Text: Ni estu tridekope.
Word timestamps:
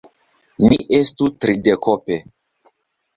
Ni 0.69 0.79
estu 0.99 1.27
tridekope. 1.45 2.17